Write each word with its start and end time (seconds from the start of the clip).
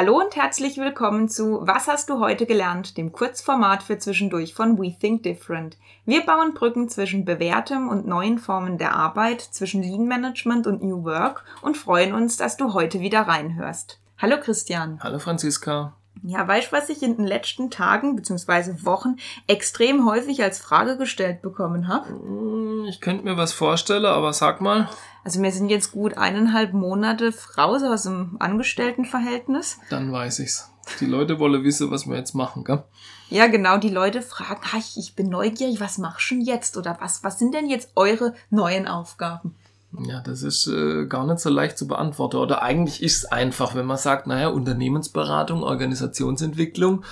Hallo 0.00 0.20
und 0.20 0.36
herzlich 0.36 0.76
willkommen 0.76 1.28
zu 1.28 1.66
Was 1.66 1.88
hast 1.88 2.08
du 2.08 2.20
heute 2.20 2.46
gelernt, 2.46 2.96
dem 2.96 3.10
Kurzformat 3.10 3.82
für 3.82 3.98
zwischendurch 3.98 4.54
von 4.54 4.78
We 4.78 4.96
Think 4.96 5.24
Different. 5.24 5.76
Wir 6.04 6.24
bauen 6.24 6.54
Brücken 6.54 6.88
zwischen 6.88 7.24
bewährtem 7.24 7.88
und 7.88 8.06
neuen 8.06 8.38
Formen 8.38 8.78
der 8.78 8.94
Arbeit, 8.94 9.40
zwischen 9.40 9.82
Lean 9.82 10.06
Management 10.06 10.68
und 10.68 10.84
New 10.84 11.02
Work 11.02 11.44
und 11.62 11.76
freuen 11.76 12.14
uns, 12.14 12.36
dass 12.36 12.56
du 12.56 12.74
heute 12.74 13.00
wieder 13.00 13.22
reinhörst. 13.22 13.98
Hallo 14.18 14.36
Christian. 14.40 15.00
Hallo 15.02 15.18
Franziska. 15.18 15.97
Ja, 16.22 16.46
weißt 16.46 16.72
du, 16.72 16.76
was 16.76 16.88
ich 16.88 17.02
in 17.02 17.16
den 17.16 17.26
letzten 17.26 17.70
Tagen 17.70 18.16
bzw. 18.16 18.84
Wochen 18.84 19.16
extrem 19.46 20.06
häufig 20.06 20.42
als 20.42 20.58
Frage 20.58 20.96
gestellt 20.96 21.42
bekommen 21.42 21.88
habe? 21.88 22.08
Hm, 22.08 22.86
ich 22.88 23.00
könnte 23.00 23.24
mir 23.24 23.36
was 23.36 23.52
vorstellen, 23.52 24.06
aber 24.06 24.32
sag 24.32 24.60
mal. 24.60 24.88
Also 25.24 25.42
wir 25.42 25.52
sind 25.52 25.68
jetzt 25.68 25.92
gut 25.92 26.16
eineinhalb 26.16 26.72
Monate 26.72 27.32
raus 27.56 27.82
aus 27.82 28.04
dem 28.04 28.36
Angestelltenverhältnis. 28.38 29.78
Dann 29.90 30.12
weiß 30.12 30.38
ich's. 30.40 30.70
Die 31.00 31.06
Leute 31.06 31.38
wollen 31.38 31.64
wissen, 31.64 31.90
was 31.90 32.06
wir 32.06 32.16
jetzt 32.16 32.34
machen, 32.34 32.64
gell? 32.64 32.82
Ja, 33.30 33.46
genau. 33.46 33.76
Die 33.76 33.90
Leute 33.90 34.22
fragen, 34.22 34.60
ich, 34.78 34.96
ich 34.96 35.14
bin 35.14 35.28
neugierig, 35.28 35.80
was 35.80 35.98
machst 35.98 36.30
du 36.30 36.36
denn 36.36 36.44
jetzt? 36.44 36.76
Oder 36.76 36.96
was, 37.00 37.22
was 37.22 37.38
sind 37.38 37.54
denn 37.54 37.68
jetzt 37.68 37.90
eure 37.94 38.34
neuen 38.50 38.88
Aufgaben? 38.88 39.54
Ja, 39.92 40.20
das 40.20 40.42
ist 40.42 40.66
äh, 40.66 41.06
gar 41.06 41.26
nicht 41.26 41.40
so 41.40 41.48
leicht 41.48 41.78
zu 41.78 41.88
beantworten. 41.88 42.36
Oder 42.36 42.62
eigentlich 42.62 43.02
ist 43.02 43.18
es 43.18 43.24
einfach, 43.24 43.74
wenn 43.74 43.86
man 43.86 43.96
sagt, 43.96 44.26
naja, 44.26 44.48
Unternehmensberatung, 44.48 45.62
Organisationsentwicklung, 45.62 47.04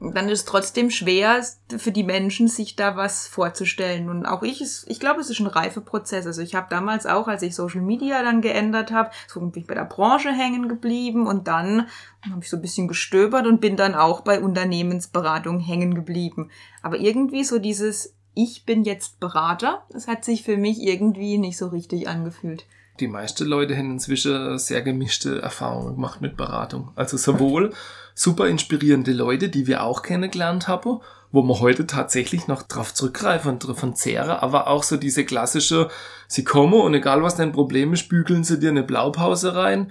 dann 0.00 0.28
ist 0.28 0.40
es 0.40 0.44
trotzdem 0.44 0.90
schwer 0.90 1.42
für 1.76 1.90
die 1.90 2.04
Menschen, 2.04 2.46
sich 2.46 2.76
da 2.76 2.96
was 2.96 3.26
vorzustellen. 3.26 4.08
Und 4.08 4.26
auch 4.26 4.42
ich, 4.44 4.62
ich 4.86 5.00
glaube, 5.00 5.20
es 5.20 5.28
ist 5.28 5.40
ein 5.40 5.48
Reifeprozess. 5.48 6.24
Also 6.24 6.40
ich 6.40 6.54
habe 6.54 6.68
damals 6.70 7.04
auch, 7.04 7.26
als 7.26 7.42
ich 7.42 7.54
Social 7.54 7.80
Media 7.80 8.22
dann 8.22 8.40
geändert 8.40 8.92
habe, 8.92 9.10
so 9.26 9.40
bin 9.40 9.62
ich 9.62 9.66
bei 9.66 9.74
der 9.74 9.84
Branche 9.84 10.30
hängen 10.30 10.68
geblieben 10.68 11.26
und 11.26 11.48
dann 11.48 11.88
habe 12.30 12.40
ich 12.42 12.48
so 12.48 12.56
ein 12.56 12.62
bisschen 12.62 12.86
gestöbert 12.86 13.46
und 13.46 13.60
bin 13.60 13.76
dann 13.76 13.96
auch 13.96 14.20
bei 14.20 14.40
Unternehmensberatung 14.40 15.58
hängen 15.58 15.94
geblieben. 15.94 16.50
Aber 16.80 16.98
irgendwie 16.98 17.42
so 17.42 17.58
dieses 17.58 18.14
ich 18.38 18.64
bin 18.64 18.84
jetzt 18.84 19.18
Berater, 19.18 19.82
das 19.90 20.06
hat 20.06 20.24
sich 20.24 20.44
für 20.44 20.56
mich 20.56 20.80
irgendwie 20.80 21.38
nicht 21.38 21.58
so 21.58 21.66
richtig 21.66 22.06
angefühlt. 22.06 22.66
Die 23.00 23.08
meisten 23.08 23.44
Leute 23.44 23.76
haben 23.76 23.90
inzwischen 23.90 24.58
sehr 24.58 24.82
gemischte 24.82 25.42
Erfahrungen 25.42 25.96
gemacht 25.96 26.20
mit 26.20 26.36
Beratung. 26.36 26.92
Also 26.94 27.16
sowohl 27.16 27.72
super 28.14 28.46
inspirierende 28.46 29.12
Leute, 29.12 29.48
die 29.48 29.66
wir 29.66 29.82
auch 29.82 30.02
kennengelernt 30.02 30.68
haben, 30.68 31.00
wo 31.32 31.42
man 31.42 31.58
heute 31.58 31.88
tatsächlich 31.88 32.46
noch 32.46 32.62
drauf 32.62 32.94
zurückgreifen 32.94 33.50
und 33.50 33.68
davon 33.68 33.96
zehren, 33.96 34.30
aber 34.30 34.68
auch 34.68 34.84
so 34.84 34.96
diese 34.96 35.24
klassische, 35.24 35.88
sie 36.28 36.44
kommen 36.44 36.80
und 36.80 36.94
egal 36.94 37.24
was 37.24 37.34
dein 37.34 37.50
Problem 37.50 37.92
ist, 37.92 38.08
bügeln 38.08 38.44
sie 38.44 38.60
dir 38.60 38.70
eine 38.70 38.84
Blaupause 38.84 39.56
rein 39.56 39.90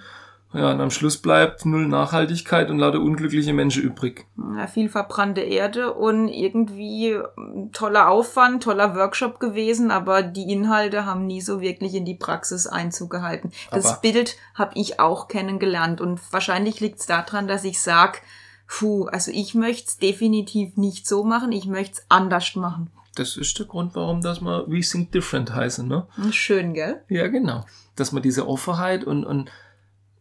ja, 0.53 0.71
und 0.71 0.79
am 0.79 0.91
Schluss 0.91 1.17
bleibt 1.17 1.65
null 1.65 1.87
Nachhaltigkeit 1.87 2.69
und 2.69 2.79
lauter 2.79 3.01
unglückliche 3.01 3.51
Menschen 3.51 3.83
übrig. 3.83 4.25
Ja, 4.55 4.67
viel 4.67 4.87
verbrannte 4.87 5.41
Erde 5.41 5.93
und 5.93 6.29
irgendwie 6.29 7.15
hm, 7.15 7.71
toller 7.73 8.09
Aufwand, 8.09 8.63
toller 8.63 8.95
Workshop 8.95 9.39
gewesen, 9.39 9.91
aber 9.91 10.23
die 10.23 10.49
Inhalte 10.51 11.05
haben 11.05 11.27
nie 11.27 11.41
so 11.41 11.59
wirklich 11.59 11.95
in 11.95 12.05
die 12.05 12.15
Praxis 12.15 12.65
Einzug 12.65 13.09
gehalten. 13.09 13.51
Das 13.71 13.85
aber 13.87 14.01
Bild 14.01 14.37
habe 14.55 14.71
ich 14.75 15.01
auch 15.01 15.27
kennengelernt 15.27 15.99
und 15.99 16.21
wahrscheinlich 16.31 16.79
liegt 16.79 17.01
es 17.01 17.05
daran, 17.07 17.47
dass 17.47 17.65
ich 17.65 17.81
sag, 17.81 18.21
puh, 18.67 19.05
also 19.07 19.31
ich 19.31 19.53
möchte 19.53 19.89
es 19.89 19.97
definitiv 19.97 20.77
nicht 20.77 21.07
so 21.07 21.25
machen, 21.25 21.51
ich 21.51 21.65
möchte 21.65 21.97
es 21.97 22.05
anders 22.07 22.55
machen. 22.55 22.89
Das 23.15 23.35
ist 23.35 23.57
der 23.59 23.65
Grund, 23.65 23.95
warum 23.95 24.21
das 24.21 24.41
mal 24.41 24.65
We 24.67 24.79
Think 24.79 25.11
Different 25.11 25.53
heißen, 25.53 25.87
ne? 25.87 26.07
Schön, 26.31 26.73
gell? 26.73 27.01
Ja, 27.09 27.27
genau. 27.27 27.65
Dass 27.95 28.11
man 28.11 28.21
diese 28.21 28.47
Offenheit 28.47 29.03
und, 29.03 29.25
und 29.25 29.49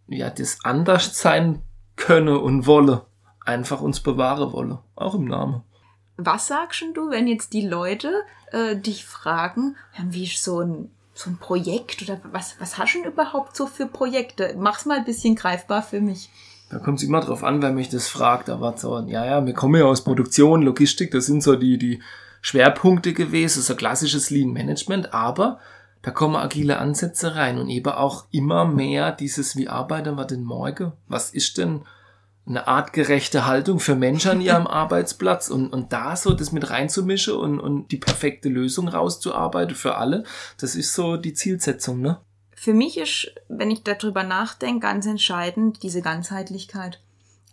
ja, 0.09 0.31
das 0.31 0.59
anders 0.65 1.19
sein 1.19 1.63
könne 1.97 2.39
und 2.39 2.67
wolle, 2.67 3.07
einfach 3.45 3.81
uns 3.81 4.01
bewahren 4.01 4.53
wolle, 4.53 4.79
auch 4.95 5.15
im 5.15 5.25
Namen. 5.25 5.63
Was 6.17 6.47
sagst 6.47 6.83
du, 6.95 7.11
wenn 7.11 7.27
jetzt 7.27 7.53
die 7.53 7.67
Leute 7.67 8.23
äh, 8.53 8.77
dich 8.77 9.05
fragen, 9.05 9.77
wie 10.03 10.25
ist 10.25 10.43
so 10.43 10.61
ein, 10.61 10.91
so 11.15 11.31
ein 11.31 11.39
Projekt 11.39 12.03
oder 12.03 12.21
was, 12.33 12.57
was 12.59 12.79
hast 12.79 12.95
du 12.95 13.03
denn 13.03 13.13
überhaupt 13.13 13.57
so 13.57 13.67
für 13.67 13.87
Projekte? 13.87 14.55
Mach's 14.59 14.87
mal 14.87 14.99
ein 14.99 15.05
bisschen 15.05 15.35
greifbar 15.35 15.83
für 15.83 16.01
mich. 16.01 16.31
Da 16.71 16.79
kommt 16.79 16.99
es 16.99 17.05
immer 17.05 17.21
drauf 17.21 17.45
an, 17.45 17.63
wer 17.63 17.71
mich 17.71 17.89
das 17.91 18.09
fragt. 18.09 18.51
Aber 18.51 18.77
so, 18.77 18.99
ja, 19.01 19.25
ja, 19.25 19.47
wir 19.47 19.53
kommen 19.53 19.81
ja 19.81 19.87
aus 19.87 20.05
Produktion, 20.05 20.63
Logistik, 20.63 21.11
das 21.11 21.27
sind 21.27 21.43
so 21.43 21.55
die, 21.55 21.79
die 21.79 22.03
Schwerpunkte 22.41 23.13
gewesen, 23.13 23.63
so 23.63 23.75
klassisches 23.75 24.31
Lean 24.31 24.53
Management, 24.53 25.13
aber 25.13 25.59
da 26.07 26.13
kommen 26.13 26.37
agile 26.37 26.79
Ansätze 26.79 27.35
rein 27.35 27.59
und 27.59 27.69
eben 27.69 27.91
auch 27.91 28.27
immer 28.31 28.65
mehr 28.65 29.11
dieses, 29.11 29.57
wie 29.57 29.69
arbeiten 29.69 30.15
wir 30.15 30.25
denn 30.25 30.45
morgen? 30.45 30.93
Was 31.09 31.31
ist 31.31 31.59
denn 31.59 31.81
eine 32.47 32.69
artgerechte 32.69 33.45
Haltung 33.45 33.81
für 33.81 33.97
Menschen 33.97 34.31
an 34.31 34.41
ihrem 34.41 34.67
Arbeitsplatz 34.69 35.49
und, 35.49 35.73
und 35.73 35.93
da 35.93 36.15
so 36.15 36.33
das 36.33 36.53
mit 36.53 36.71
reinzumischen 36.71 37.35
und, 37.35 37.59
und 37.59 37.91
die 37.91 37.97
perfekte 37.97 38.49
Lösung 38.49 38.87
rauszuarbeiten 38.87 39.75
für 39.75 39.97
alle, 39.97 40.23
das 40.61 40.77
ist 40.77 40.95
so 40.95 41.17
die 41.17 41.35
Zielsetzung, 41.35 42.01
ne? 42.01 42.21
Für 42.55 42.73
mich 42.73 42.99
ist, 42.99 43.33
wenn 43.49 43.73
ich 43.73 43.83
darüber 43.83 44.23
nachdenke, 44.23 44.87
ganz 44.87 45.07
entscheidend 45.07 45.83
diese 45.83 46.03
Ganzheitlichkeit. 46.03 47.01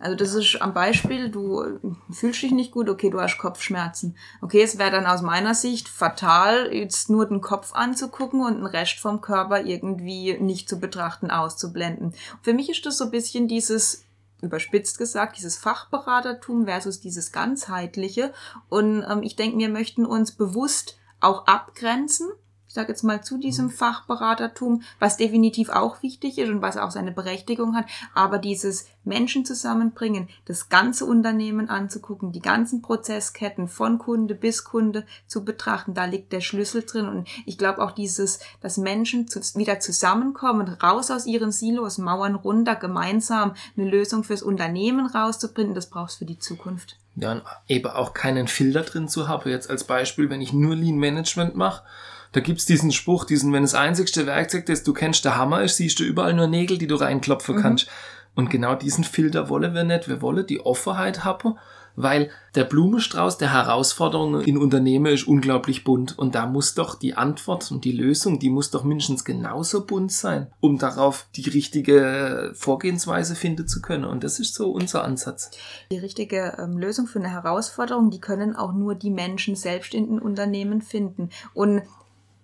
Also 0.03 0.17
das 0.17 0.33
ist 0.33 0.61
am 0.61 0.73
Beispiel, 0.73 1.29
du 1.29 1.79
fühlst 2.11 2.41
dich 2.41 2.51
nicht 2.51 2.73
gut, 2.73 2.89
okay, 2.89 3.09
du 3.09 3.21
hast 3.21 3.37
Kopfschmerzen. 3.37 4.17
Okay, 4.41 4.61
es 4.61 4.77
wäre 4.77 4.91
dann 4.91 5.05
aus 5.05 5.21
meiner 5.21 5.55
Sicht 5.55 5.87
fatal, 5.87 6.73
jetzt 6.73 7.09
nur 7.09 7.25
den 7.25 7.39
Kopf 7.39 7.73
anzugucken 7.73 8.41
und 8.41 8.55
den 8.55 8.65
Rest 8.65 8.99
vom 8.99 9.21
Körper 9.21 9.63
irgendwie 9.63 10.37
nicht 10.39 10.67
zu 10.67 10.77
betrachten, 10.81 11.31
auszublenden. 11.31 12.13
für 12.41 12.53
mich 12.53 12.69
ist 12.69 12.85
das 12.85 12.97
so 12.97 13.05
ein 13.05 13.11
bisschen 13.11 13.47
dieses 13.47 14.03
überspitzt 14.41 14.97
gesagt, 14.97 15.37
dieses 15.37 15.55
Fachberatertum 15.55 16.65
versus 16.65 16.99
dieses 16.99 17.31
ganzheitliche. 17.31 18.33
Und 18.67 19.05
ähm, 19.09 19.23
ich 19.23 19.37
denke, 19.37 19.57
wir 19.57 19.69
möchten 19.69 20.05
uns 20.05 20.33
bewusst 20.33 20.97
auch 21.21 21.47
abgrenzen 21.47 22.27
ich 22.73 22.75
sage 22.75 22.91
jetzt 22.91 23.03
mal, 23.03 23.23
zu 23.23 23.37
diesem 23.37 23.65
mhm. 23.65 23.69
Fachberatertum, 23.69 24.81
was 24.97 25.15
definitiv 25.15 25.69
auch 25.69 26.01
wichtig 26.01 26.39
ist 26.39 26.49
und 26.49 26.63
was 26.63 26.75
auch 26.75 26.89
seine 26.89 27.11
Berechtigung 27.11 27.75
hat, 27.75 27.85
aber 28.15 28.39
dieses 28.39 28.87
Menschen 29.03 29.45
zusammenbringen, 29.45 30.27
das 30.45 30.69
ganze 30.69 31.05
Unternehmen 31.05 31.69
anzugucken, 31.69 32.31
die 32.31 32.41
ganzen 32.41 32.81
Prozessketten 32.81 33.67
von 33.67 33.99
Kunde 33.99 34.33
bis 34.33 34.63
Kunde 34.63 35.05
zu 35.27 35.45
betrachten, 35.45 35.93
da 35.93 36.05
liegt 36.05 36.33
der 36.33 36.41
Schlüssel 36.41 36.81
drin 36.81 37.07
und 37.07 37.27
ich 37.45 37.59
glaube 37.59 37.79
auch 37.79 37.91
dieses, 37.91 38.39
dass 38.59 38.77
Menschen 38.77 39.27
wieder 39.53 39.79
zusammenkommen, 39.79 40.67
raus 40.81 41.11
aus 41.11 41.27
ihren 41.27 41.51
Silos, 41.51 41.99
Mauern 41.99 42.33
runter, 42.33 42.75
gemeinsam 42.75 43.53
eine 43.77 43.87
Lösung 43.87 44.23
fürs 44.23 44.41
Unternehmen 44.41 45.05
rauszubringen, 45.05 45.75
das 45.75 45.91
brauchst 45.91 46.17
für 46.17 46.25
die 46.25 46.39
Zukunft. 46.39 46.97
Ja, 47.17 47.33
und 47.33 47.43
eben 47.67 47.91
auch 47.91 48.15
keinen 48.15 48.47
Filter 48.47 48.81
drin 48.81 49.07
zu 49.07 49.27
haben. 49.27 49.47
Jetzt 49.47 49.69
als 49.69 49.83
Beispiel, 49.83 50.31
wenn 50.31 50.41
ich 50.41 50.53
nur 50.53 50.75
Lean 50.75 50.97
Management 50.97 51.55
mache, 51.55 51.83
da 52.33 52.39
gibt's 52.39 52.65
diesen 52.65 52.91
Spruch, 52.91 53.25
diesen, 53.25 53.53
wenn 53.53 53.61
das 53.61 53.75
einzigste 53.75 54.25
Werkzeug, 54.25 54.65
das 54.65 54.83
du 54.83 54.91
kennst, 54.91 55.23
der 55.23 55.37
Hammer 55.37 55.61
ist, 55.61 55.77
siehst 55.77 55.99
du 55.99 56.03
überall 56.03 56.33
nur 56.33 56.47
Nägel, 56.47 56.77
die 56.77 56.87
du 56.87 56.95
reinklopfen 56.95 57.55
mhm. 57.55 57.61
kannst. 57.61 57.87
Und 58.35 58.49
genau 58.49 58.75
diesen 58.75 59.03
Filter 59.03 59.49
wollen 59.49 59.75
wir 59.75 59.83
nicht. 59.83 60.09
Wir 60.09 60.21
wollen 60.21 60.47
die 60.47 60.59
Offenheit 60.65 61.23
haben, 61.23 61.59
weil 61.95 62.31
der 62.55 62.63
Blumenstrauß 62.63 63.37
der 63.37 63.53
Herausforderungen 63.53 64.41
in 64.41 64.57
Unternehmen 64.57 65.13
ist 65.13 65.27
unglaublich 65.27 65.83
bunt. 65.83 66.17
Und 66.17 66.33
da 66.33 66.47
muss 66.47 66.73
doch 66.73 66.95
die 66.95 67.13
Antwort 67.13 67.71
und 67.71 67.85
die 67.85 67.91
Lösung, 67.91 68.39
die 68.39 68.49
muss 68.49 68.71
doch 68.71 68.83
mindestens 68.83 69.23
genauso 69.23 69.85
bunt 69.85 70.11
sein, 70.11 70.47
um 70.59 70.79
darauf 70.79 71.27
die 71.35 71.47
richtige 71.47 72.51
Vorgehensweise 72.55 73.35
finden 73.35 73.67
zu 73.67 73.79
können. 73.79 74.05
Und 74.05 74.23
das 74.23 74.39
ist 74.39 74.55
so 74.55 74.71
unser 74.71 75.03
Ansatz. 75.03 75.51
Die 75.91 75.99
richtige 75.99 76.57
ähm, 76.57 76.79
Lösung 76.79 77.05
für 77.05 77.19
eine 77.19 77.29
Herausforderung, 77.29 78.09
die 78.09 78.21
können 78.21 78.55
auch 78.55 78.73
nur 78.73 78.95
die 78.95 79.11
Menschen 79.11 79.55
selbst 79.55 79.93
in 79.93 80.07
den 80.07 80.19
Unternehmen 80.19 80.81
finden. 80.81 81.29
Und 81.53 81.83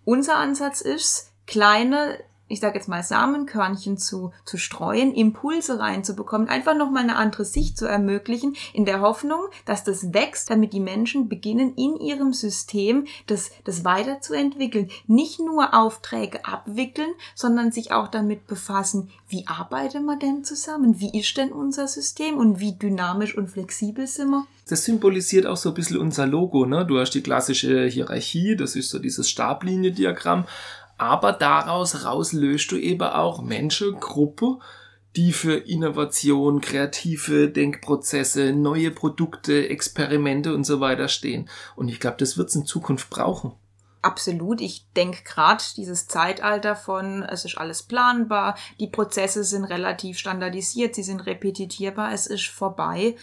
unser 0.10 0.38
Ansatz 0.38 0.82
ist, 0.82 1.32
kleine, 1.46 2.18
ich 2.50 2.60
sage 2.60 2.76
jetzt 2.78 2.90
mal 2.90 3.04
Samenkörnchen 3.04 3.98
zu, 3.98 4.34
zu 4.44 4.58
streuen, 4.58 5.14
Impulse 5.14 5.80
reinzubekommen, 5.80 6.50
einfach 6.50 6.76
nochmal 6.76 7.04
eine 7.04 7.16
andere 7.16 7.46
Sicht 7.46 7.78
zu 7.78 7.86
ermöglichen, 7.86 8.56
in 8.74 8.86
der 8.86 9.02
Hoffnung, 9.02 9.40
dass 9.66 9.84
das 9.84 10.14
wächst, 10.14 10.50
damit 10.50 10.74
die 10.74 10.80
Menschen 10.80 11.30
beginnen, 11.30 11.76
in 11.76 11.96
ihrem 11.96 12.34
System 12.34 13.06
das, 13.28 13.52
das 13.64 13.86
weiterzuentwickeln. 13.86 14.90
Nicht 15.08 15.40
nur 15.40 15.74
Aufträge 15.74 16.46
abwickeln, 16.46 17.12
sondern 17.36 17.72
sich 17.72 17.92
auch 17.92 18.08
damit 18.08 18.48
befassen, 18.48 19.10
wie 19.28 19.48
arbeiten 19.48 20.06
wir 20.06 20.18
denn 20.18 20.44
zusammen? 20.44 21.00
Wie 21.00 21.18
ist 21.18 21.38
denn 21.38 21.52
unser 21.52 21.88
System 21.88 22.38
und 22.38 22.60
wie 22.60 22.74
dynamisch 22.74 23.38
und 23.38 23.50
flexibel 23.50 24.08
sind 24.08 24.32
wir? 24.32 24.48
das 24.70 24.86
symbolisiert 24.86 25.46
auch 25.46 25.58
so 25.58 25.70
ein 25.70 25.76
bisschen 25.76 25.98
unser 25.98 26.28
Logo. 26.28 26.66
Ne? 26.66 26.86
Du 26.86 27.00
hast 27.00 27.12
die 27.12 27.22
klassische 27.22 27.88
Hierarchie, 27.88 28.56
das 28.56 28.76
ist 28.76 28.90
so 28.90 29.00
dieses 29.00 29.30
Stabliniendiagramm. 29.30 30.46
Aber 31.00 31.32
daraus 31.32 32.04
raus 32.04 32.34
du 32.72 32.78
eben 32.78 33.02
auch 33.08 33.42
Menschen, 33.42 34.00
Gruppe, 34.00 34.60
die 35.16 35.32
für 35.32 35.56
Innovation, 35.56 36.62
kreative 36.62 37.50
Denkprozesse, 37.50 38.52
neue 38.52 38.92
Produkte, 38.92 39.70
Experimente 39.70 40.54
und 40.54 40.66
so 40.66 40.82
weiter 40.82 41.08
stehen. 41.08 41.50
Und 41.78 41.88
ich 41.88 42.00
glaube, 42.00 42.18
das 42.20 42.38
wird 42.38 42.50
es 42.50 42.56
in 42.56 42.66
Zukunft 42.66 43.10
brauchen. 43.10 43.54
Absolut. 44.02 44.62
Ich 44.62 44.86
denke 44.96 45.24
gerade 45.24 45.62
dieses 45.76 46.08
Zeitalter 46.08 46.78
von, 46.78 47.24
es 47.24 47.44
ist 47.44 47.58
alles 47.58 47.84
planbar, 47.84 48.56
die 48.80 48.88
Prozesse 48.88 49.44
sind 49.44 49.66
relativ 49.66 50.18
standardisiert, 50.18 50.96
sie 50.96 51.04
sind 51.04 51.26
repetitierbar, 51.26 52.14
es 52.14 52.26
ist 52.26 52.48
vorbei. 52.48 53.18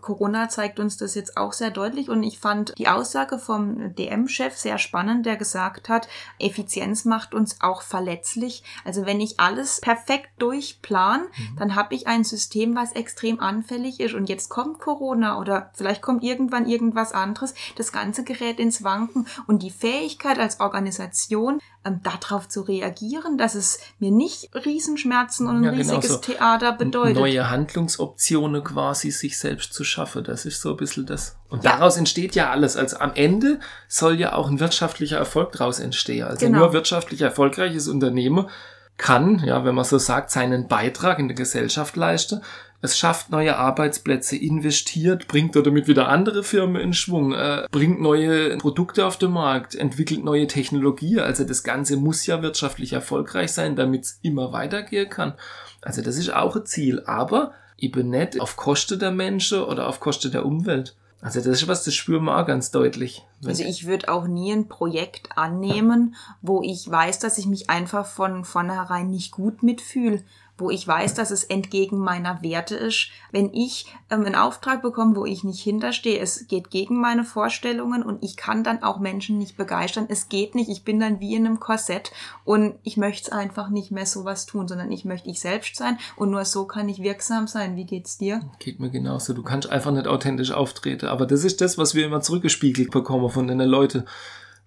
Corona 0.00 0.48
zeigt 0.48 0.78
uns 0.78 0.96
das 0.96 1.16
jetzt 1.16 1.36
auch 1.36 1.52
sehr 1.52 1.72
deutlich 1.72 2.08
und 2.08 2.22
ich 2.22 2.38
fand 2.38 2.74
die 2.78 2.86
Aussage 2.86 3.40
vom 3.40 3.92
DM-Chef 3.96 4.56
sehr 4.56 4.78
spannend, 4.78 5.26
der 5.26 5.36
gesagt 5.36 5.88
hat, 5.88 6.06
Effizienz 6.38 7.04
macht 7.04 7.34
uns 7.34 7.60
auch 7.60 7.82
verletzlich. 7.82 8.62
Also 8.84 9.06
wenn 9.06 9.20
ich 9.20 9.40
alles 9.40 9.80
perfekt 9.80 10.30
durchplan, 10.38 11.22
mhm. 11.22 11.56
dann 11.58 11.74
habe 11.74 11.96
ich 11.96 12.06
ein 12.06 12.22
System, 12.22 12.76
was 12.76 12.92
extrem 12.92 13.40
anfällig 13.40 13.98
ist 13.98 14.14
und 14.14 14.28
jetzt 14.28 14.48
kommt 14.48 14.78
Corona 14.78 15.40
oder 15.40 15.72
vielleicht 15.74 16.02
kommt 16.02 16.22
irgendwann 16.22 16.68
irgendwas 16.68 17.12
anderes, 17.12 17.54
das 17.74 17.90
ganze 17.90 18.22
gerät 18.22 18.60
ins 18.60 18.84
Wanken 18.84 19.26
und 19.48 19.64
die 19.64 19.70
Fähigkeit, 19.70 20.19
Möglichkeit 20.20 20.38
als 20.38 20.60
Organisation, 20.60 21.60
ähm, 21.84 22.00
darauf 22.02 22.48
zu 22.48 22.62
reagieren, 22.62 23.38
dass 23.38 23.54
es 23.54 23.80
mir 23.98 24.10
nicht 24.10 24.50
Riesenschmerzen 24.54 25.46
und 25.46 25.56
ein 25.56 25.64
ja, 25.64 25.70
genau 25.70 25.94
riesiges 25.94 26.08
so 26.08 26.16
Theater 26.18 26.72
bedeutet. 26.72 27.16
Neue 27.16 27.48
Handlungsoptionen 27.50 28.62
quasi 28.62 29.10
sich 29.10 29.38
selbst 29.38 29.72
zu 29.72 29.84
schaffen. 29.84 30.24
Das 30.24 30.44
ist 30.44 30.60
so 30.60 30.70
ein 30.70 30.76
bisschen 30.76 31.06
das. 31.06 31.36
Und 31.48 31.64
ja. 31.64 31.72
daraus 31.72 31.96
entsteht 31.96 32.34
ja 32.34 32.50
alles. 32.50 32.76
Also 32.76 32.98
am 32.98 33.12
Ende 33.14 33.60
soll 33.88 34.20
ja 34.20 34.34
auch 34.34 34.50
ein 34.50 34.60
wirtschaftlicher 34.60 35.18
Erfolg 35.18 35.52
daraus 35.52 35.80
entstehen. 35.80 36.26
Also 36.26 36.46
genau. 36.46 36.58
nur 36.58 36.72
wirtschaftlich 36.72 37.22
erfolgreiches 37.22 37.88
Unternehmen 37.88 38.48
kann, 38.96 39.42
ja, 39.44 39.64
wenn 39.64 39.74
man 39.74 39.84
so 39.84 39.96
sagt, 39.96 40.30
seinen 40.30 40.68
Beitrag 40.68 41.18
in 41.18 41.28
der 41.28 41.34
Gesellschaft 41.34 41.96
leisten. 41.96 42.42
Es 42.82 42.98
schafft 42.98 43.30
neue 43.30 43.56
Arbeitsplätze, 43.56 44.36
investiert, 44.36 45.28
bringt 45.28 45.54
damit 45.54 45.86
wieder 45.86 46.08
andere 46.08 46.42
Firmen 46.42 46.80
in 46.80 46.94
Schwung, 46.94 47.34
äh, 47.34 47.66
bringt 47.70 48.00
neue 48.00 48.56
Produkte 48.56 49.04
auf 49.04 49.18
den 49.18 49.32
Markt, 49.32 49.74
entwickelt 49.74 50.24
neue 50.24 50.46
Technologie. 50.46 51.20
Also 51.20 51.44
das 51.44 51.62
Ganze 51.62 51.96
muss 51.98 52.24
ja 52.24 52.40
wirtschaftlich 52.40 52.94
erfolgreich 52.94 53.52
sein, 53.52 53.76
damit 53.76 54.04
es 54.04 54.18
immer 54.22 54.52
weitergehen 54.52 55.10
kann. 55.10 55.34
Also 55.82 56.00
das 56.00 56.16
ist 56.16 56.32
auch 56.32 56.56
ein 56.56 56.64
Ziel, 56.64 57.02
aber 57.04 57.52
eben 57.76 58.08
nicht 58.08 58.40
auf 58.40 58.56
Kosten 58.56 58.98
der 58.98 59.10
Menschen 59.10 59.62
oder 59.62 59.86
auf 59.86 60.00
Kosten 60.00 60.32
der 60.32 60.46
Umwelt. 60.46 60.96
Also 61.20 61.40
das 61.40 61.62
ist 61.62 61.68
was, 61.68 61.84
das 61.84 61.94
spüren 61.94 62.24
wir 62.24 62.38
auch 62.38 62.46
ganz 62.46 62.70
deutlich. 62.70 63.24
Also 63.44 63.64
ich 63.64 63.86
würde 63.86 64.08
auch 64.12 64.26
nie 64.26 64.52
ein 64.52 64.68
Projekt 64.68 65.36
annehmen, 65.36 66.14
wo 66.42 66.62
ich 66.62 66.90
weiß, 66.90 67.20
dass 67.20 67.38
ich 67.38 67.46
mich 67.46 67.70
einfach 67.70 68.06
von 68.06 68.44
vornherein 68.44 69.10
nicht 69.10 69.32
gut 69.32 69.62
mitfühle 69.62 70.22
wo 70.60 70.70
ich 70.70 70.86
weiß, 70.86 71.14
dass 71.14 71.30
es 71.30 71.44
entgegen 71.44 71.98
meiner 71.98 72.42
Werte 72.42 72.76
ist. 72.76 73.08
Wenn 73.32 73.52
ich 73.52 73.86
ähm, 74.10 74.24
einen 74.24 74.34
Auftrag 74.34 74.82
bekomme, 74.82 75.16
wo 75.16 75.24
ich 75.24 75.42
nicht 75.42 75.60
hinterstehe, 75.62 76.18
es 76.18 76.46
geht 76.46 76.70
gegen 76.70 77.00
meine 77.00 77.24
Vorstellungen 77.24 78.02
und 78.02 78.22
ich 78.22 78.36
kann 78.36 78.62
dann 78.62 78.82
auch 78.82 78.98
Menschen 78.98 79.38
nicht 79.38 79.56
begeistern. 79.56 80.06
Es 80.08 80.28
geht 80.28 80.54
nicht. 80.54 80.68
Ich 80.68 80.84
bin 80.84 81.00
dann 81.00 81.20
wie 81.20 81.34
in 81.34 81.46
einem 81.46 81.60
Korsett 81.60 82.12
und 82.44 82.74
ich 82.82 82.96
möchte 82.96 83.32
einfach 83.32 83.70
nicht 83.70 83.90
mehr 83.90 84.06
sowas 84.06 84.46
tun, 84.46 84.68
sondern 84.68 84.92
ich 84.92 85.04
möchte 85.04 85.30
ich 85.30 85.40
selbst 85.40 85.76
sein 85.76 85.98
und 86.16 86.30
nur 86.30 86.44
so 86.44 86.66
kann 86.66 86.88
ich 86.88 87.02
wirksam 87.02 87.46
sein. 87.46 87.76
Wie 87.76 87.86
geht's 87.86 88.18
dir? 88.18 88.40
Geht 88.58 88.80
mir 88.80 88.90
genauso. 88.90 89.32
Du 89.32 89.42
kannst 89.42 89.70
einfach 89.70 89.90
nicht 89.90 90.06
authentisch 90.06 90.52
auftreten. 90.52 91.06
Aber 91.06 91.26
das 91.26 91.44
ist 91.44 91.60
das, 91.60 91.78
was 91.78 91.94
wir 91.94 92.04
immer 92.04 92.20
zurückgespiegelt 92.20 92.90
bekommen 92.90 93.29
von 93.30 93.46
den 93.46 93.60
Leuten 93.60 94.04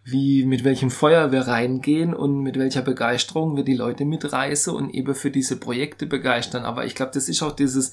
wie 0.04 0.46
mit 0.46 0.64
welchem 0.64 0.92
Feuer 0.92 1.32
wir 1.32 1.42
reingehen 1.42 2.14
und 2.14 2.42
mit 2.42 2.60
welcher 2.60 2.82
Begeisterung 2.82 3.56
wir 3.56 3.64
die 3.64 3.76
Leute 3.76 4.06
mitreißen 4.06 4.74
und 4.74 4.90
eben 4.90 5.16
für 5.16 5.32
diese 5.32 5.58
Projekte 5.58 6.06
begeistern. 6.06 6.66
Aber 6.66 6.86
ich 6.86 6.96
glaube, 6.96 7.12
das 7.14 7.30
ist 7.30 7.42
auch 7.42 7.54
dieses 7.54 7.92